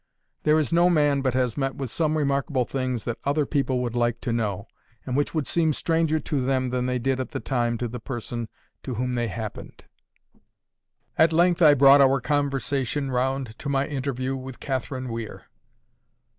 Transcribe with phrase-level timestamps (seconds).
[0.41, 3.93] There is no man but has met with some remarkable things that other people would
[3.93, 4.67] like to know,
[5.05, 7.99] and which would seem stranger to them than they did at the time to the
[7.99, 8.49] person
[8.81, 9.83] to whom they happened.
[11.19, 15.43] At length I brought our conversation round to my interview with Catherine Weir.